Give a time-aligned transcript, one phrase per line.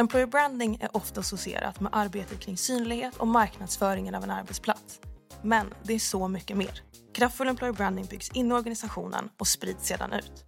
[0.00, 5.00] Employer branding är ofta associerat med arbetet kring synlighet och marknadsföringen av en arbetsplats.
[5.42, 6.82] Men det är så mycket mer.
[7.12, 10.44] Kraftfull employer branding byggs in i organisationen och sprids sedan ut.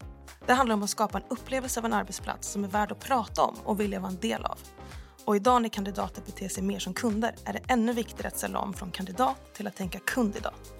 [0.46, 3.42] Det handlar om att skapa en upplevelse av en arbetsplats som är värd att prata
[3.42, 4.58] om och vilja vara en del av.
[5.24, 8.58] Och idag när kandidater beter sig mer som kunder är det ännu viktigare att ställa
[8.58, 10.72] om från kandidat till att tänka kundidat.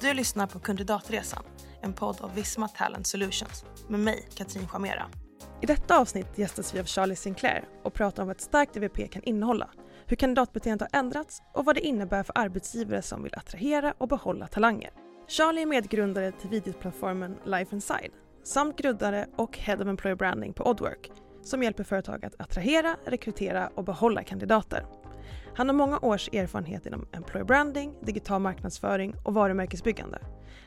[0.00, 1.42] Du lyssnar på Kandidatresan,
[1.82, 5.10] en podd av Visma Talent Solutions med mig, Katrin Chamera.
[5.60, 9.10] I detta avsnitt gästas vi av Charlie Sinclair och pratar om vad ett starkt EVP
[9.10, 9.70] kan innehålla,
[10.06, 14.46] hur kandidatbeteendet har ändrats och vad det innebär för arbetsgivare som vill attrahera och behålla
[14.46, 14.90] talanger.
[15.28, 18.12] Charlie är medgrundare till videoplattformen Life Inside
[18.44, 21.10] samt grundare och Head of Employer Branding på Oddwork
[21.42, 24.86] som hjälper företag att attrahera, rekrytera och behålla kandidater.
[25.54, 30.18] Han har många års erfarenhet inom employer branding, digital marknadsföring och varumärkesbyggande.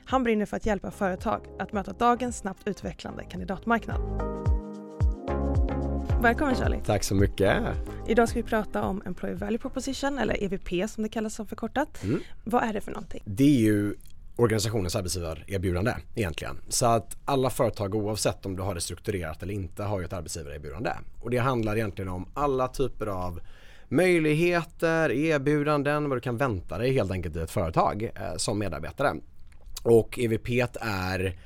[0.05, 4.50] Han brinner för att hjälpa företag att möta dagens snabbt utvecklande kandidatmarknad.
[6.21, 6.79] Välkommen Charlie!
[6.85, 7.63] Tack så mycket!
[8.07, 12.03] Idag ska vi prata om Employer Value Proposition eller EVP som det kallas som förkortat.
[12.03, 12.19] Mm.
[12.43, 13.23] Vad är det för någonting?
[13.25, 13.95] Det är ju
[14.35, 16.57] organisationens arbetsgivarerbjudande egentligen.
[16.69, 20.13] Så att alla företag oavsett om du har det strukturerat eller inte har ju ett
[20.13, 20.91] arbetsgivarerbjudande.
[21.19, 23.41] Och det handlar egentligen om alla typer av
[23.87, 29.15] möjligheter, erbjudanden, vad du kan vänta dig helt enkelt i ett företag eh, som medarbetare.
[29.83, 30.49] Och EVP
[30.81, 31.37] är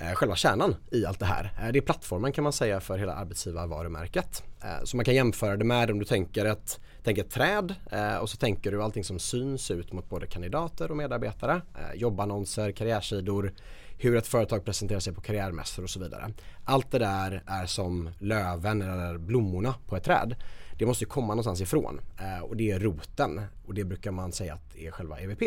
[0.00, 1.52] Eh, själva kärnan i allt det här.
[1.60, 4.42] Eh, det är plattformen kan man säga för hela arbetsgivarvarumärket.
[4.62, 7.74] Eh, så man kan jämföra det med om du tänker ett, tänker ett träd
[8.20, 11.60] och så tänker du allting som syns ut mot både kandidater och medarbetare.
[11.94, 13.52] Jobbannonser, karriärsidor,
[13.98, 16.32] hur ett företag presenterar sig på karriärmässor och så vidare.
[16.64, 20.34] Allt det där är som löven eller blommorna på ett träd
[20.78, 22.00] det måste komma någonstans ifrån
[22.42, 25.42] och det är roten och det brukar man säga att är själva EVP.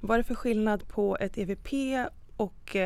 [0.00, 1.68] Vad är det för skillnad på ett EVP
[2.36, 2.76] och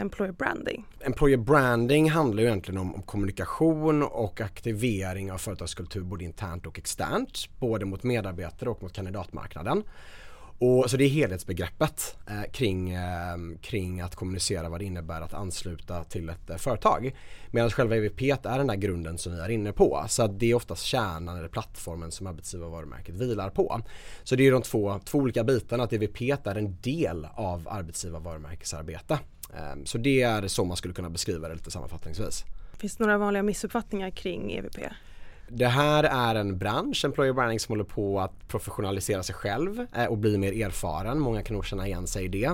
[0.00, 0.84] Employer branding?
[1.00, 6.78] Employer branding handlar ju egentligen om, om, kommunikation och aktivering av företagskultur både internt och
[6.78, 7.48] externt.
[7.58, 9.82] Både mot medarbetare och mot kandidatmarknaden.
[10.60, 15.34] Och, så det är helhetsbegreppet eh, kring, eh, kring att kommunicera vad det innebär att
[15.34, 17.16] ansluta till ett eh, företag.
[17.50, 20.04] Medan själva EVP är den där grunden som vi är inne på.
[20.08, 23.80] Så det är oftast kärnan eller plattformen som arbetsgivarvarumärket vilar på.
[24.22, 25.84] Så det är de två, två olika bitarna.
[25.84, 29.18] Att EVP är en del av arbetsgivarvarumärkesarbete.
[29.54, 32.44] Eh, så det är så man skulle kunna beskriva det lite sammanfattningsvis.
[32.78, 34.78] Finns det några vanliga missuppfattningar kring EVP?
[35.48, 40.04] Det här är en bransch, employer branding, som håller på att professionalisera sig själv eh,
[40.04, 41.18] och bli mer erfaren.
[41.20, 42.50] Många kan nog känna igen sig i det.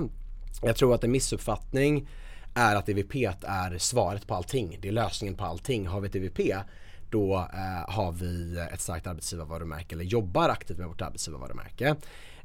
[0.61, 2.07] Jag tror att en missuppfattning
[2.53, 4.77] är att EVP är svaret på allting.
[4.81, 5.87] Det är lösningen på allting.
[5.87, 6.39] Har vi ett EVP
[7.09, 11.95] då eh, har vi ett starkt arbetsgivarvarumärke eller jobbar aktivt med vårt arbetsgivarvarumärke.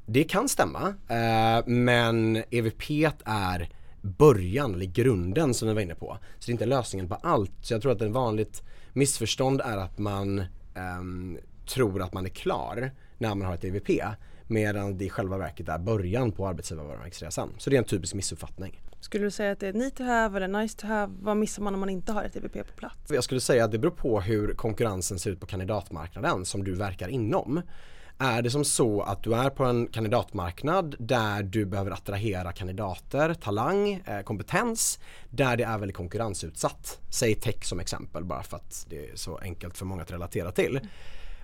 [0.07, 2.91] Det kan stämma eh, men EVP
[3.25, 3.69] är
[4.03, 6.19] början eller grunden som vi var inne på.
[6.39, 7.53] Så det är inte lösningen på allt.
[7.61, 10.43] Så jag tror att ett vanligt missförstånd är att man
[10.99, 11.39] um,
[11.75, 13.91] tror att man är klar när man har ett EVP
[14.47, 17.55] medan det i själva verket är början på arbetsgivarvarumärkesresan.
[17.59, 18.81] Så det är en typisk missuppfattning.
[19.01, 21.13] Skulle du säga att det är need to have eller nice to have?
[21.21, 23.11] Vad missar man om man inte har ett EVP på plats?
[23.11, 26.75] Jag skulle säga att det beror på hur konkurrensen ser ut på kandidatmarknaden som du
[26.75, 27.63] verkar inom.
[28.23, 33.35] Är det som så att du är på en kandidatmarknad där du behöver attrahera kandidater,
[33.35, 34.99] talang, eh, kompetens
[35.31, 37.01] där det är väldigt konkurrensutsatt.
[37.11, 40.53] Säg tech som exempel bara för att det är så enkelt för många att relatera
[40.53, 40.81] till.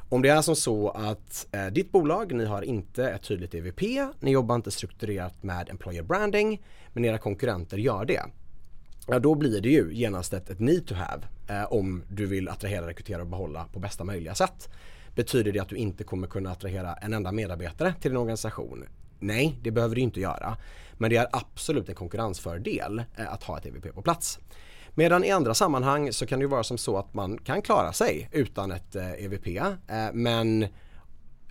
[0.09, 3.83] Om det är som så att eh, ditt bolag, ni har inte ett tydligt EVP,
[4.21, 6.63] ni jobbar inte strukturerat med employer branding
[6.93, 8.23] men era konkurrenter gör det.
[9.07, 12.49] Ja då blir det ju genast ett, ett need to have eh, om du vill
[12.49, 14.69] attrahera, rekrytera och behålla på bästa möjliga sätt.
[15.19, 18.85] Betyder det att du inte kommer kunna attrahera en enda medarbetare till din organisation?
[19.19, 20.57] Nej, det behöver du inte göra.
[20.93, 24.39] Men det är absolut en konkurrensfördel eh, att ha ett EVP på plats.
[24.95, 27.93] Medan i andra sammanhang så kan det ju vara som så att man kan klara
[27.93, 29.47] sig utan ett eh, EVP.
[29.47, 29.73] Eh,
[30.13, 30.67] men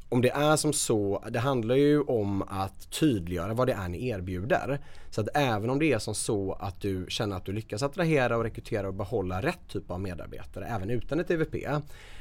[0.09, 4.07] om det är som så, det handlar ju om att tydliggöra vad det är ni
[4.07, 4.79] erbjuder.
[5.09, 8.38] Så att även om det är som så att du känner att du lyckas attrahera
[8.38, 11.55] och rekrytera och behålla rätt typ av medarbetare även utan ett EVP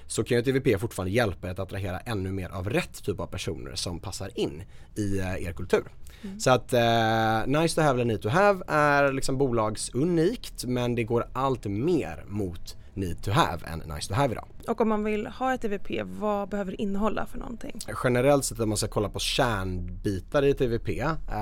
[0.06, 3.20] så kan ju ett EVP fortfarande hjälpa er att attrahera ännu mer av rätt typ
[3.20, 4.62] av personer som passar in
[4.96, 5.84] i eh, er kultur.
[6.22, 6.40] Mm.
[6.40, 11.04] Så att eh, nice to have eller need to have är liksom bolagsunikt men det
[11.04, 14.44] går allt mer mot need to have än nice to have idag.
[14.68, 17.78] Och om man vill ha ett EVP, vad behöver det innehålla för någonting?
[18.04, 20.88] Generellt sett om man ska kolla på kärnbitar i ett EVP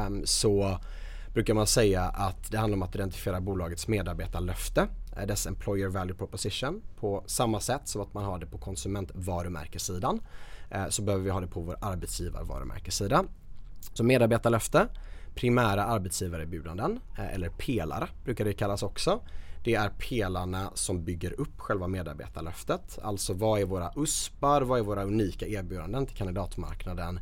[0.07, 0.79] um, så
[1.35, 6.15] brukar man säga att det handlar om att identifiera bolagets medarbetarlöfte, eh, dess employer value
[6.15, 10.21] proposition på samma sätt som att man har det på konsumentvarumärkessidan
[10.75, 13.25] uh, så behöver vi ha det på vår arbetsgivarvarumärkessida.
[13.93, 14.87] Så medarbetarlöfte,
[15.35, 19.21] primära arbetsgivarerbjudanden uh, eller pelare brukar det kallas också
[19.65, 22.99] det är pelarna som bygger upp själva medarbetarlöftet.
[23.03, 27.21] Alltså vad är våra USPar, vad är våra unika erbjudanden till kandidatmarknaden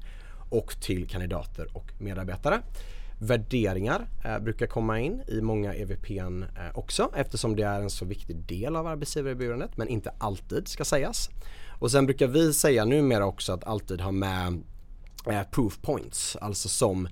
[0.50, 2.61] och till kandidater och medarbetare.
[3.19, 8.05] Värderingar eh, brukar komma in i många EVPn eh, också eftersom det är en så
[8.05, 11.31] viktig del av arbetsgivarerbjudandet men inte alltid ska sägas.
[11.79, 14.62] Och sen brukar vi säga numera också att alltid ha med
[15.27, 17.09] eh, proof points, alltså som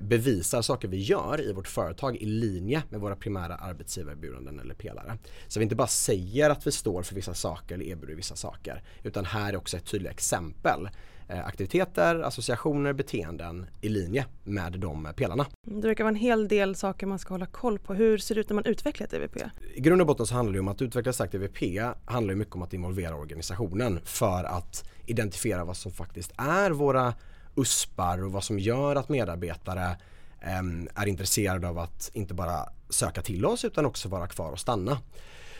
[0.00, 5.18] bevisar saker vi gör i vårt företag i linje med våra primära arbetsgivarerbjudanden eller pelare.
[5.48, 8.82] Så vi inte bara säger att vi står för vissa saker eller erbjuder vissa saker
[9.02, 10.88] utan här är också ett tydligt exempel
[11.30, 15.46] Eh, aktiviteter, associationer, beteenden i linje med de pelarna.
[15.66, 17.94] Det verkar vara en hel del saker man ska hålla koll på.
[17.94, 19.36] Hur ser det ut när man utvecklar ett EVP?
[19.74, 22.62] I grund och botten så handlar det om att utveckla starkt EVP handlar mycket om
[22.62, 27.14] att involvera organisationen för att identifiera vad som faktiskt är våra
[27.58, 29.96] USPar och vad som gör att medarbetare
[30.40, 34.60] ehm, är intresserade av att inte bara söka till oss utan också vara kvar och
[34.60, 34.98] stanna.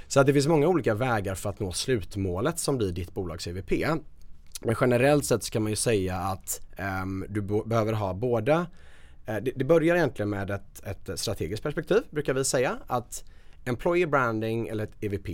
[0.06, 3.46] Så att det finns många olika vägar för att nå slutmålet som blir ditt bolags
[3.46, 3.72] EVP.
[4.60, 6.60] Men generellt sett så kan man ju säga att
[7.02, 8.66] um, du behöver ha båda uh,
[9.26, 13.24] eh, det, det, börjar egentligen med ett, ett, strategiskt perspektiv brukar vi säga att
[13.64, 15.28] Employer branding eller ett EVP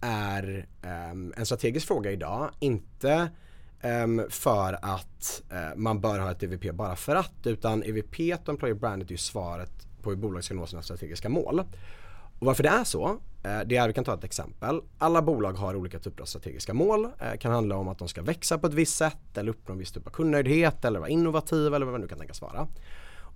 [0.00, 0.66] är
[1.12, 2.50] um, en strategisk fråga idag.
[2.60, 3.30] Inte
[3.80, 8.48] Ehm, för att eh, man bör ha ett EVP bara för att utan EVP och
[8.48, 11.60] Employer Branded är ju svaret på hur bolag ska nå sina strategiska mål.
[12.38, 13.08] Och varför det är så,
[13.42, 14.80] eh, det är, vi kan ta ett exempel.
[14.98, 17.08] Alla bolag har olika typer av strategiska mål.
[17.18, 19.78] Det kan handla om att de ska växa på ett visst sätt eller uppnå en
[19.78, 22.68] viss typ av kundnöjdhet eller vara innovativa eller vad det nu kan tänkas vara.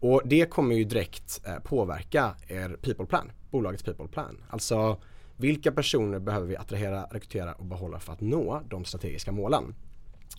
[0.01, 4.45] Och det kommer ju direkt påverka er people plan, bolagets people plan.
[4.51, 5.01] Alltså
[5.37, 9.75] vilka personer behöver vi attrahera, rekrytera och behålla för att nå de strategiska målen.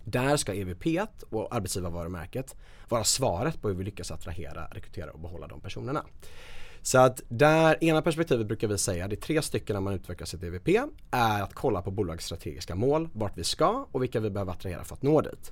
[0.03, 0.85] Där ska EVP
[1.29, 2.55] och arbetsgivarvarumärket
[2.89, 6.05] vara svaret på hur vi lyckas attrahera, rekrytera och behålla de personerna.
[6.81, 10.25] Så att där, ena perspektivet brukar vi säga, det är tre stycken när man utvecklar
[10.25, 10.67] sitt EVP,
[11.11, 14.83] är att kolla på bolagets strategiska mål, vart vi ska och vilka vi behöver attrahera
[14.83, 15.51] för att nå dit.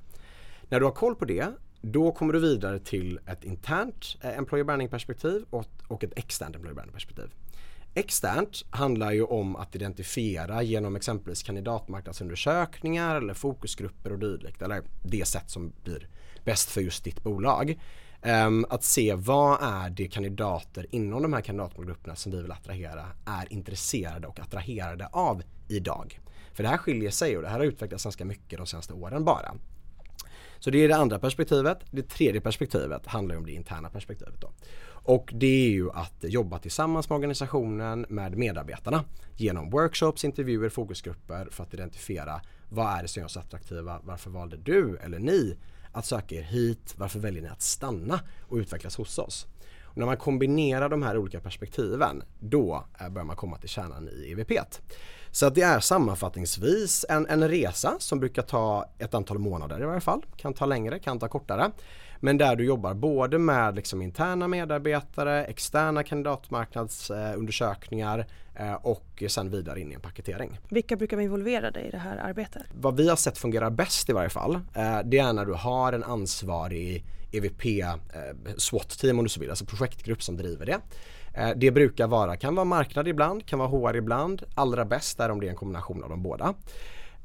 [0.70, 1.48] När du har koll på det,
[1.82, 6.56] då kommer du vidare till ett internt eh, employer branding perspektiv och, och ett externt
[6.56, 7.30] employer branding perspektiv.
[8.00, 15.28] Externt handlar ju om att identifiera genom exempelvis kandidatmarknadsundersökningar eller fokusgrupper och dylikt eller det
[15.28, 16.08] sätt som blir
[16.46, 17.80] bäst för just ditt bolag.
[18.22, 23.06] Um, att se vad är det kandidater inom de här kandidatmålgrupperna som vi vill attrahera
[23.26, 26.20] är intresserade och attraherade av idag.
[26.54, 29.26] För det här skiljer sig och det här har utvecklats ganska mycket de senaste åren
[29.26, 29.54] bara.
[30.60, 31.78] Så det är det andra perspektivet.
[31.92, 34.42] Det tredje perspektivet handlar om det interna perspektivet.
[34.42, 34.52] Då.
[35.04, 39.04] Och det är ju att jobba tillsammans med organisationen, med medarbetarna
[39.36, 44.30] genom workshops, intervjuer, fokusgrupper för att identifiera vad är det som gör oss attraktiva, varför
[44.30, 45.58] valde du eller ni
[45.92, 49.48] att söka er hit, varför väljer ni att stanna och utvecklas hos oss?
[49.90, 54.32] Och när man kombinerar de här olika perspektiven då börjar man komma till kärnan i
[54.32, 54.52] EVP.
[55.32, 59.86] Så att det är sammanfattningsvis en, en resa som brukar ta ett antal månader i
[59.86, 60.26] varje fall.
[60.38, 61.72] Kan ta längre, kan ta kortare.
[62.20, 68.26] Men där du jobbar både med liksom interna medarbetare, externa kandidatmarknadsundersökningar
[68.56, 70.60] eh, och sen vidare in i en paketering.
[70.70, 72.64] Vilka brukar vara involverade i det här arbetet?
[72.74, 75.94] Vad vi har sett fungerar bäst i varje fall eh, det är när du har
[75.94, 77.96] en ansvarig EVP eh,
[78.58, 80.80] SWAT-team om du så vill, alltså projektgrupp som driver det.
[81.34, 84.44] Eh, det brukar vara, kan vara marknad ibland, kan vara HR ibland.
[84.56, 86.54] Allra bäst är om det är en kombination av de båda.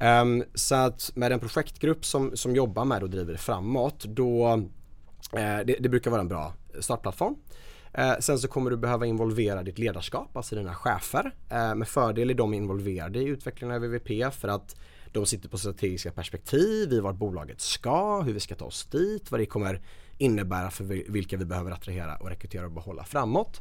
[0.01, 4.65] Um, så att med en projektgrupp som, som jobbar med och driver det framåt då
[5.33, 7.37] Eh, det, det, brukar vara en bra startplattform.
[7.93, 11.35] Eh, sen så kommer du behöva involvera ditt ledarskap, alltså dina chefer.
[11.51, 14.77] Eh, med fördel är de involverade i utvecklingen av EVP för att
[15.15, 19.31] de sitter på strategiska perspektiv i vart bolaget ska, hur vi ska ta oss dit,
[19.31, 19.81] vad det kommer
[20.19, 23.61] innebära för vilka vi behöver attrahera och rekrytera och behålla framåt.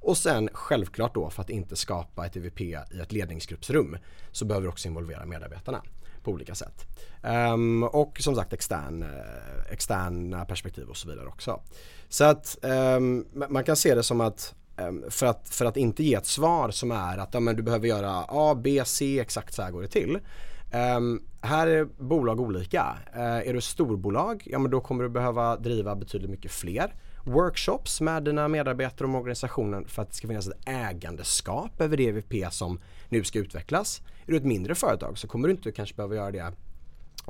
[0.00, 3.96] Och sen självklart då för att inte skapa ett EVP i ett ledningsgruppsrum
[4.32, 5.82] så behöver vi också involvera medarbetarna
[6.22, 6.86] på olika sätt.
[7.22, 11.60] Um, och som sagt extern, eh, externa perspektiv och så vidare också.
[12.08, 16.04] Så att um, man kan se det som att um, för, att, för att inte
[16.04, 19.54] ge ett svar som är att ja, men du behöver göra A, B, C, exakt
[19.54, 20.18] så här går det till.
[20.70, 22.96] Ehm, här är bolag olika.
[23.16, 26.94] Uh, är du storbolag, ja men då kommer du behöva driva betydligt mycket fler
[27.24, 32.04] workshops med dina medarbetare och organisationen för att det ska finnas ett ägandeskap över det
[32.04, 34.02] EVP som nu ska utvecklas.
[34.26, 36.52] Är du ett mindre företag så kommer du inte kanske behöva göra det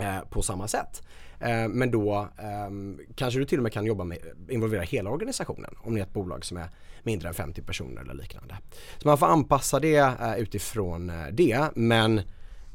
[0.03, 1.03] eh, på samma sätt.
[1.41, 5.75] Eh, men då eh, kanske du till och med kan jobba med, involvera hela organisationen
[5.79, 6.69] om ni är ett bolag som är
[7.03, 8.57] mindre än 50 personer eller liknande.
[8.99, 12.21] Så man får anpassa det eh, utifrån eh, det men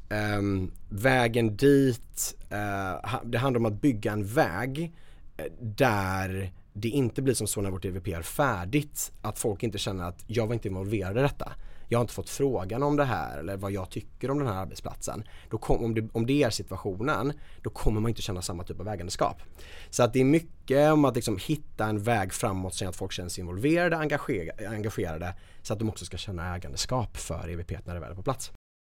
[0.10, 4.94] Um, vägen dit, eh, det handlar om att bygga en väg
[5.38, 9.78] eh, där det inte blir som så när vårt EVP är färdigt att folk inte
[9.78, 11.54] känner att jag var inte involverad i detta
[11.90, 14.56] jag har inte fått frågan om det här eller vad jag tycker om den här
[14.56, 15.24] arbetsplatsen.
[15.50, 18.80] Då kom, om, det, om det är situationen, då kommer man inte känna samma typ
[18.80, 19.42] av ägandeskap.
[19.90, 23.12] Så att det är mycket om att liksom hitta en väg framåt så att folk
[23.12, 27.94] känner sig involverade, engagerade, engagerade så att de också ska känna ägandeskap för EVP när
[27.94, 28.52] det väl är på plats.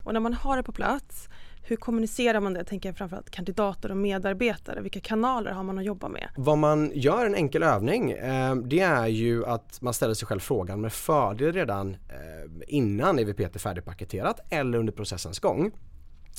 [0.05, 1.29] Och när man har det på plats,
[1.63, 2.61] hur kommunicerar man det?
[2.61, 4.81] Jag tänker framförallt kandidater och medarbetare.
[4.81, 6.29] Vilka kanaler har man att jobba med?
[6.37, 10.41] Vad man gör, en enkel övning, eh, det är ju att man ställer sig själv
[10.41, 15.71] frågan med fördel redan eh, innan EVP är färdigpaketerat eller under processens gång.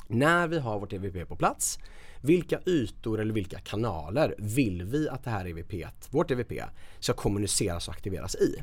[0.07, 1.79] När vi har vårt EVP på plats,
[2.21, 6.53] vilka ytor eller vilka kanaler vill vi att det här EVP, vårt EVP,
[6.99, 8.61] ska kommuniceras och aktiveras i?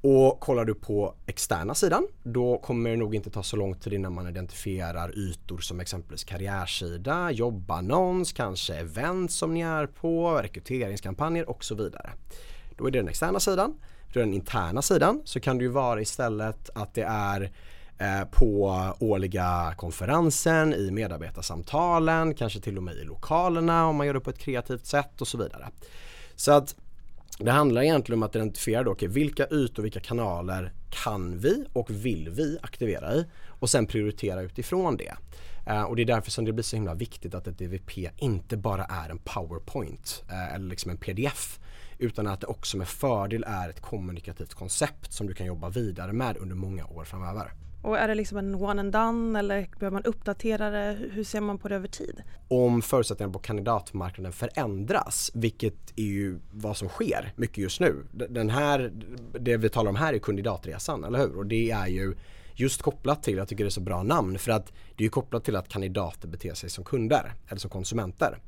[0.00, 3.92] Och kollar du på externa sidan då kommer det nog inte ta så lång tid
[3.92, 11.50] innan man identifierar ytor som exempelvis karriärsida, jobbannons, kanske event som ni är på, rekryteringskampanjer
[11.50, 12.10] och så vidare.
[12.76, 13.74] Då är det den externa sidan.
[14.12, 17.52] På den interna sidan så kan det ju vara istället att det är
[17.98, 24.14] eh, på årliga konferensen, i medarbetarsamtalen, kanske till och med i lokalerna om man gör
[24.14, 25.68] det på ett kreativt sätt och så vidare.
[26.36, 26.74] Så att
[27.38, 31.90] det handlar egentligen om att identifiera då, okay, vilka ytor, vilka kanaler kan vi och
[31.90, 35.14] vill vi aktivera i och sen prioritera utifrån det.
[35.70, 38.56] Uh, och det är därför som det blir så himla viktigt att ett DVP inte
[38.56, 41.60] bara är en powerpoint uh, eller liksom en pdf
[41.98, 46.12] utan att det också med fördel är ett kommunikativt koncept som du kan jobba vidare
[46.12, 47.52] med under många år framöver.
[47.82, 50.98] Och är det liksom en one and done eller behöver man uppdatera det?
[51.12, 52.22] Hur ser man på det över tid?
[52.48, 58.06] Om förutsättningarna på kandidatmarknaden förändras, vilket är ju vad som sker mycket just nu.
[58.12, 58.92] Den här,
[59.40, 61.36] det vi talar om här är kandidatresan, eller hur?
[61.36, 62.14] Och det är ju
[62.54, 65.10] just kopplat till, jag tycker det är så bra namn, för att det är ju
[65.10, 68.38] kopplat till att kandidater beter sig som kunder eller som konsumenter.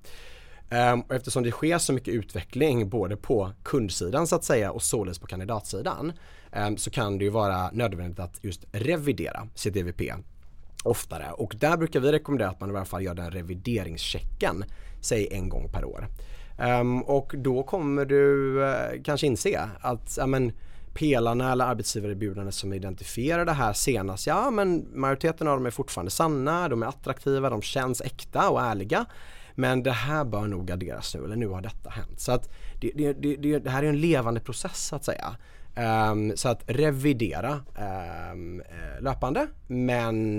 [0.70, 4.82] Um, och eftersom det sker så mycket utveckling både på kundsidan så att säga och
[4.82, 6.12] således på kandidatsidan
[6.56, 10.00] um, så kan det ju vara nödvändigt att just revidera sitt EVP
[10.84, 14.64] oftare och där brukar vi rekommendera att man i alla fall gör den revideringschecken
[15.00, 16.06] säg en gång per år.
[16.58, 20.52] Um, och då kommer du uh, kanske inse att ja, men,
[20.94, 26.10] pelarna eller arbetsgivarerbjudandet som identifierar det här senast, ja men majoriteten av dem är fortfarande
[26.10, 29.06] sanna, de är attraktiva, de känns äkta och ärliga.
[29.58, 32.20] Men det här bör nog garderas nu eller nu har detta hänt.
[32.20, 32.50] Så att
[32.80, 35.36] det, det, det, det här är en levande process så att säga.
[36.10, 37.60] Um, så att revidera
[38.32, 38.62] um,
[39.00, 40.38] löpande men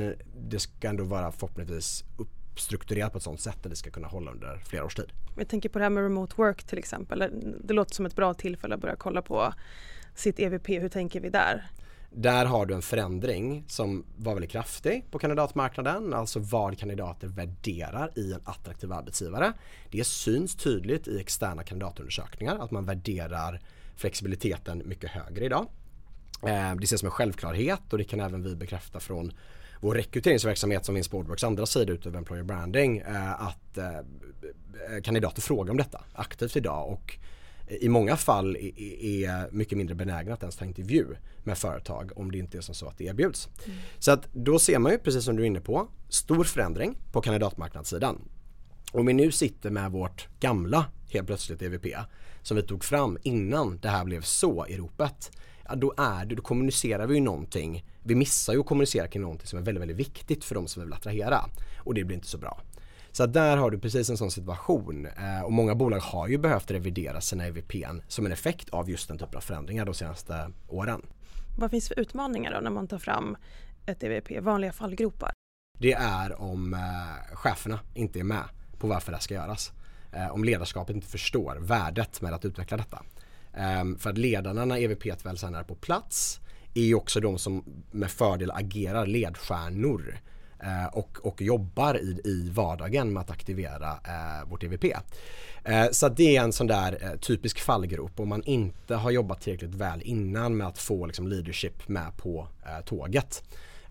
[0.50, 4.32] det ska ändå vara förhoppningsvis uppstrukturerat på ett sånt sätt att det ska kunna hålla
[4.32, 5.12] under flera års tid.
[5.38, 7.20] Jag tänker på det här med remote work till exempel.
[7.64, 9.54] Det låter som ett bra tillfälle att börja kolla på
[10.16, 10.70] sitt EVP.
[10.70, 11.70] Hur tänker vi där?
[12.12, 18.12] Där har du en förändring som var väldigt kraftig på kandidatmarknaden, alltså vad kandidater värderar
[18.16, 19.54] i en attraktiv arbetsgivare.
[19.92, 23.62] Det syns tydligt i externa kandidatundersökningar att man värderar
[23.96, 25.68] flexibiliteten mycket högre idag.
[26.44, 29.34] Eh, det ses som en självklarhet och det kan även vi bekräfta från
[29.82, 35.42] vår rekryteringsverksamhet som finns på Boardworks andra sida utöver Employer Branding eh, att eh, kandidater
[35.42, 37.18] frågar om detta aktivt idag och
[37.70, 41.06] i många fall är mycket mindre benägna att ens ta intervju
[41.44, 43.50] med företag om det inte är som så att det erbjuds.
[43.66, 43.78] Mm.
[44.00, 47.22] Så att då ser man ju precis som du är inne på stor förändring på
[47.22, 48.22] kandidatmarknadssidan.
[48.92, 51.86] Om vi nu sitter med vårt gamla helt plötsligt EVP
[52.42, 55.32] som vi tog fram innan det här blev så i ropet.
[55.66, 57.86] Ja, då, är det, då kommunicerar vi ju någonting.
[58.04, 60.82] Vi missar ju att kommunicera kring någonting som är väldigt, väldigt viktigt för de som
[60.82, 61.46] vi vill attrahera
[61.78, 62.62] och det blir inte så bra.
[63.12, 66.72] Så där har du precis en sån situation eh, och många bolag har ju behövt
[66.72, 71.02] revidera sina EVPn som en effekt av just den typen av förändringar de senaste åren.
[71.58, 73.38] Vad finns för utmaningar då när man tar fram
[73.86, 75.32] ett EVP, vanliga fallgropar?
[75.80, 78.44] Det är om eh, cheferna inte är med
[78.80, 79.72] på varför det ska göras.
[80.14, 83.04] Eh, om ledarskapet inte förstår värdet med att utveckla detta.
[83.98, 86.40] För att ledarna när EVP väl sen är på plats
[86.74, 90.20] är ju också de som med fördel agerar ledstjärnor
[90.64, 94.84] Eh, och, och jobbar i, i vardagen med att aktivera eh, vårt EVP.
[95.64, 99.42] Eh, så det är en sån där eh, typisk fallgrop om man inte har jobbat
[99.42, 103.44] tillräckligt väl innan med att få liksom, leadership med på eh, tåget.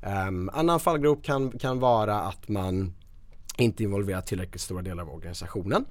[0.03, 2.95] Ehm, annan fallgrop kan, kan vara att man
[3.59, 5.85] inte involverar tillräckligt stora delar av organisationen.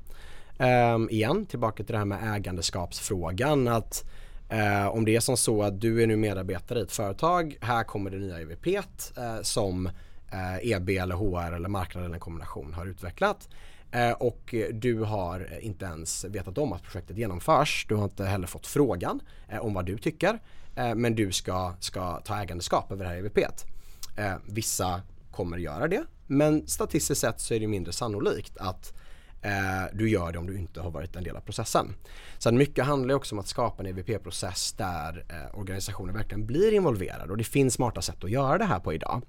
[0.60, 3.68] Um, igen, tillbaka till det här med ägandeskapsfrågan.
[3.68, 4.06] att
[4.54, 7.84] uh, Om det är som så att du är nu medarbetare i ett företag, här
[7.84, 9.90] kommer det nya EVP uh, eh, som
[10.32, 13.50] Eh, EB eller HR eller marknad eller en kombination har utvecklat.
[13.92, 17.86] Eh, och du har inte ens vetat om att projektet genomförs.
[17.90, 19.20] Du har inte heller fått frågan
[19.50, 20.40] eh, om vad du tycker.
[20.96, 23.38] Men du ska, ska ta ägandeskap över det här EVP.
[24.46, 28.94] Vissa kommer göra det men statistiskt sett så är det mindre sannolikt att
[29.94, 31.96] du gör det om du inte har varit en del av processen.
[32.38, 37.32] Så mycket handlar också om att skapa en EVP-process där organisationer organisationen verkligen blir involverad
[37.32, 39.22] och det finns smarta sätt att göra det här på idag.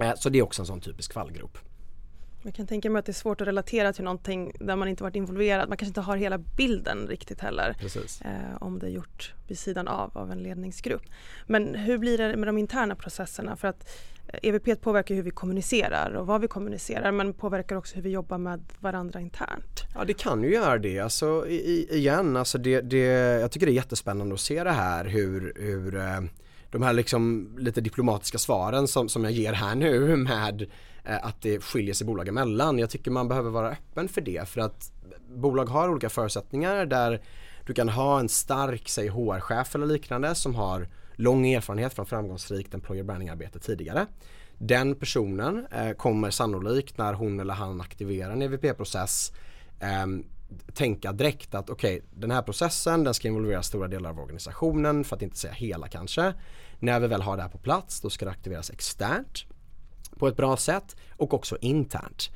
[0.00, 1.58] Eh, så det är också en sån typisk fallgrop.
[2.46, 5.02] Jag kan tänka mig att det är svårt att relatera till någonting där man inte
[5.02, 5.68] varit involverad.
[5.68, 7.76] Man kanske inte har hela bilden riktigt heller.
[8.24, 11.02] Eh, om det är gjort vid sidan av av en ledningsgrupp.
[11.46, 13.56] Men hur blir det med de interna processerna?
[13.56, 13.88] För att
[14.42, 18.02] EVP eh, e påverkar hur vi kommunicerar och vad vi kommunicerar men påverkar också hur
[18.02, 19.80] vi jobbar med varandra internt.
[19.94, 20.98] Ja det kan ju göra det.
[20.98, 22.98] Alltså i, igen, alltså det, det,
[23.40, 26.20] jag tycker det är jättespännande att se det här hur, hur eh,
[26.76, 30.62] de här liksom lite diplomatiska svaren som, som jag ger här nu med
[31.04, 32.78] eh, att det skiljer sig bolag emellan.
[32.78, 34.92] Jag tycker man behöver vara öppen för det för att
[35.28, 37.22] bolag har olika förutsättningar där
[37.66, 42.74] du kan ha en stark, säg HR-chef eller liknande som har lång erfarenhet från framgångsrikt
[42.74, 44.06] employer branding-arbete tidigare.
[44.58, 49.32] Den personen eh, kommer sannolikt när hon eller han aktiverar en EVP-process
[49.80, 50.06] eh,
[50.74, 55.04] tänka direkt att okej okay, den här processen den ska involvera stora delar av organisationen
[55.04, 56.34] för att inte säga hela kanske.
[56.78, 59.44] När vi väl har det här på plats då ska det aktiveras externt
[60.18, 62.30] på ett bra sätt och också internt.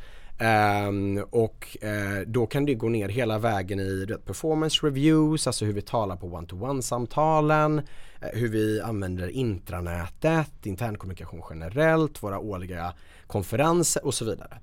[0.89, 5.65] Um, och uh, då kan det gå ner hela vägen i vet, performance reviews, alltså
[5.65, 7.85] hur vi talar på one-to-one samtalen, uh,
[8.21, 12.95] eh, hur vi använder intranätet, internkommunikation generellt, våra årliga
[13.27, 14.59] konferenser och så vidare.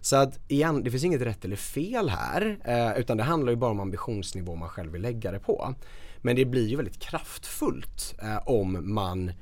[0.00, 3.56] Så att igen, det finns inget rätt eller fel här uh, utan det handlar ju
[3.56, 5.74] bara om ambitionsnivå man själv vill lägga det på.
[6.22, 8.14] Men det blir ju väldigt kraftfullt
[8.46, 9.32] om man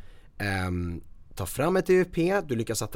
[0.69, 1.03] um,
[1.38, 2.88] ta fram ett EVP, du lyckas äh,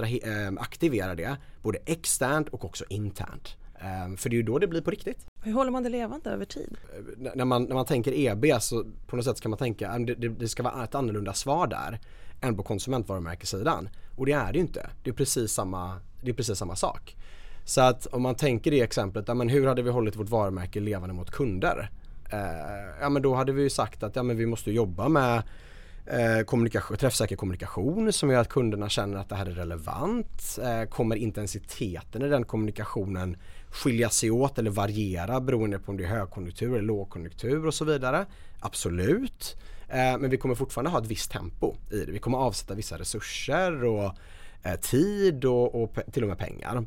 [0.57, 3.57] aktivera det både externt och också internt.
[3.75, 5.27] Äh, för det är ju då det blir på riktigt.
[5.43, 6.77] Hur håller man det levande över tid?
[7.19, 10.07] N när, man, när man tänker EB så på något sätt ska man tänka att
[10.07, 12.01] det, det, ska vara ett annorlunda svar där
[12.41, 13.89] än på konsumentvarumärkessidan.
[14.17, 14.91] Och det är det ju inte.
[15.03, 17.17] Det är precis samma, det är precis samma sak.
[17.65, 20.81] Så att om man tänker det exemplet, ja, men hur hade vi hållit vårt varumärke
[20.81, 21.91] levande mot kunder?
[22.31, 22.39] Eh,
[23.01, 25.43] ja men då hade vi ju sagt att ja, men vi måste jobba med
[26.07, 30.59] Eh, kommunikation, träffsäker kommunikation som gör att kunderna känner att det här är relevant.
[30.63, 33.37] Eh, kommer intensiteten i den kommunikationen
[33.71, 37.85] skilja sig åt eller variera beroende på om det är högkonjunktur eller lågkonjunktur och så
[37.85, 38.27] vidare?
[38.61, 39.57] Absolut.
[39.89, 42.13] Eh, men vi kommer fortfarande ha ett visst tempo i det.
[42.13, 44.15] Vi kommer avsätta vissa resurser och
[44.63, 46.87] eh, tid och, och till och med pengar.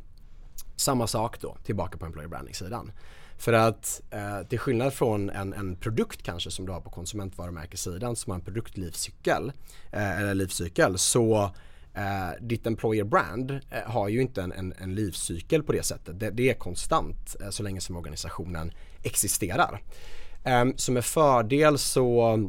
[0.75, 2.91] Samma sak då, tillbaka på employer branding-sidan.
[3.37, 8.15] För att eh, till skillnad från en, en produkt kanske som du har på konsumentvarumärkessidan
[8.15, 9.51] som har en produktlivscykel
[9.91, 11.51] eh, eller livscykel så
[11.93, 16.19] eh, ditt employer brand eh, har ju inte en, en, en livscykel på det sättet.
[16.19, 18.71] Det, det är konstant eh, så länge som organisationen
[19.03, 19.81] existerar.
[20.43, 22.39] Ehm, så med fördel så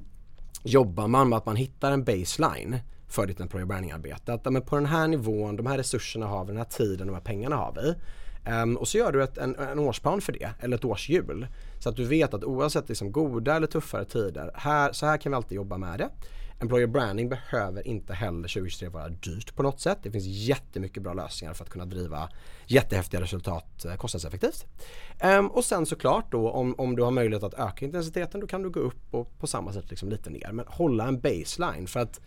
[0.62, 4.32] jobbar man med att man hittar en baseline för ditt employer branding-arbete.
[4.32, 7.12] Att men på den här nivån, de här resurserna har vi, den här tiden, de
[7.12, 7.94] här pengarna har vi.
[8.50, 11.46] Um, och så gör du ett, en, en årsplan för det, eller ett årshjul.
[11.78, 15.32] Så att du vet att oavsett liksom goda eller tuffare tider, här, så här kan
[15.32, 16.08] vi alltid jobba med det.
[16.58, 19.98] Employer branding behöver inte heller 2023 vara dyrt på något sätt.
[20.02, 22.28] Det finns jättemycket bra lösningar för att kunna driva
[22.66, 24.66] jättehäftiga resultat eh, kostnadseffektivt.
[25.24, 28.62] Um, och sen såklart då om, om du har möjlighet att öka intensiteten då kan
[28.62, 30.52] du gå upp och på samma sätt liksom lite ner.
[30.52, 32.20] Men hålla en baseline för att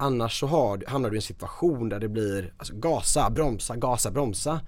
[0.00, 4.10] annars så har, hamnar du i en situation där det blir alltså, gasa, bromsa, gasa,
[4.10, 4.60] bromsa.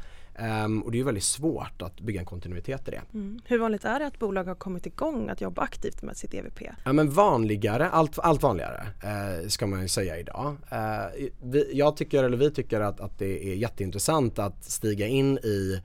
[0.65, 3.03] Um, och det är väldigt svårt att bygga en kontinuitet i det.
[3.15, 3.41] Mm.
[3.45, 6.61] Hur vanligt är det att bolag har kommit igång att jobba aktivt med sitt EVP?
[6.85, 10.57] Ja men vanligare, allt, allt vanligare uh, ska man ju säga idag.
[10.73, 15.39] Uh, vi, jag tycker, eller vi tycker att, att det är jätteintressant att stiga in
[15.39, 15.83] i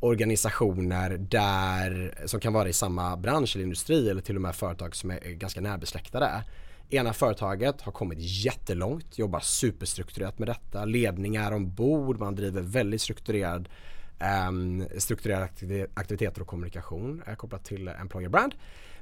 [0.00, 4.96] organisationer där, som kan vara i samma bransch eller industri eller till och med företag
[4.96, 6.44] som är ganska närbesläktade.
[6.90, 10.84] Ena företaget har kommit jättelångt, jobbar superstrukturerat med detta.
[10.84, 13.68] Ledningar ombord, man driver väldigt strukturerad
[14.18, 15.48] ehm, um, strukturerade
[15.94, 18.54] aktiviteter och kommunikation eh, kopplat till employer brand.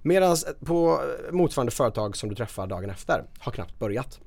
[0.03, 4.21] Medan eh, på eh, motsvarande företag som du träffar dagen efter har knappt börjat.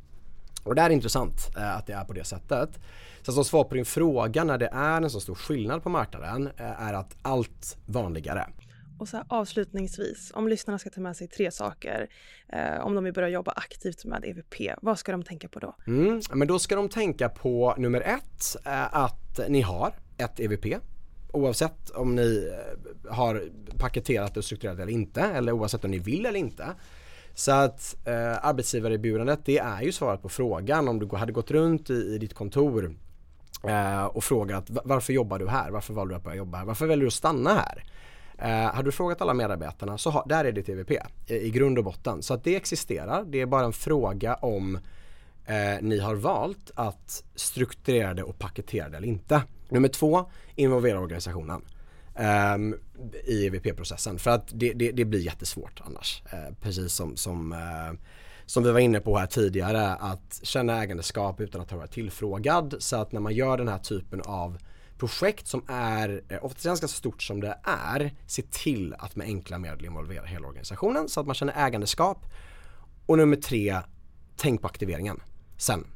[0.63, 2.79] Och det är intressant eh, att det är på det sättet.
[3.21, 6.49] Så som svar på din fråga när det är en så stor skillnad på marknaden
[6.57, 8.47] är att allt vanligare.
[8.99, 12.09] Och så avslutningsvis, om lyssnarna ska ta med sig tre saker,
[12.47, 15.75] eh, om de vill börja jobba aktivt med EVP, vad ska de tänka på då?
[15.87, 20.77] Mm, men då ska de tänka på nummer ett, eh, att ni har ett EVP.
[21.33, 23.43] Oavsett om ni eh, har
[23.77, 26.65] paketerat och strukturerat eller inte, eller oavsett om ni vill eller inte.
[27.33, 31.89] Så att eh, arbetsgivarerbjudandet det är ju svaret på frågan om du hade gått runt
[31.89, 32.95] i, i ditt kontor
[33.67, 35.71] eh, och frågat varför jobbar du här?
[35.71, 36.65] Varför valde du att börja jobba här?
[36.65, 37.83] Varför väljer du att stanna här?
[38.41, 41.77] Eh, har du frågat alla medarbetarna så ha, där är det TVP i, i grund
[41.77, 42.21] och botten.
[42.23, 43.23] Så att det existerar.
[43.23, 44.75] Det är bara en fråga om
[45.45, 49.43] eh, ni har valt att strukturera det och paketera det eller inte.
[49.69, 51.61] Nummer två, involvera organisationen.
[52.15, 52.57] eh,
[53.25, 56.23] i EVP-processen för att det, det, det, blir jättesvårt annars.
[56.31, 57.99] Eh, precis som, som, eh,
[58.45, 62.75] som vi var inne på här tidigare att känna ägandeskap utan att ha varit tillfrågad
[62.79, 64.57] så att när man gör den här typen av
[64.99, 69.57] projekt som är eh, oftast ganska stort som det är, se till att med enkla
[69.57, 72.25] medel involvera hela organisationen så att man känner ägandeskap.
[73.05, 73.79] Och nummer tre,
[74.35, 75.21] tänk på aktiveringen
[75.57, 75.87] sen.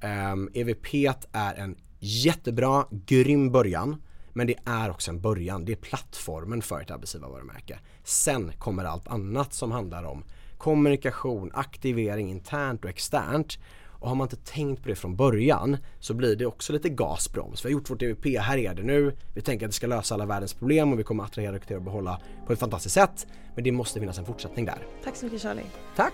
[0.00, 0.94] Ehm, um, EVP
[1.32, 4.02] är en jättebra, grym början.
[4.32, 7.78] Men det är också en början, det är plattformen för ett arbetsgivarvarumärke.
[8.04, 10.24] Sen kommer allt annat som handlar om
[10.58, 13.58] kommunikation, aktivering internt och externt.
[14.04, 17.64] Och har man inte tänkt på det från början så blir det också lite gasbroms.
[17.64, 19.16] Vi har gjort vårt EVP, här är det nu.
[19.34, 21.84] Vi tänker att det ska lösa alla världens problem och vi kommer attrahera, rekrytera och
[21.84, 23.26] behålla på ett fantastiskt sätt.
[23.54, 24.86] Men det måste finnas en fortsättning där.
[25.04, 25.62] Tack så mycket Charlie.
[25.96, 26.12] Tack.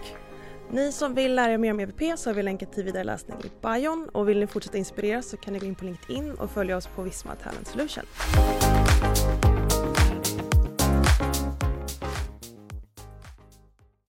[0.70, 3.36] Ni som vill lära er mer om EVP så har vi länkat till vidare läsning
[3.44, 6.50] i bion och vill ni fortsätta inspireras så kan ni gå in på LinkedIn och
[6.50, 8.04] följa oss på Visma Talent Solution.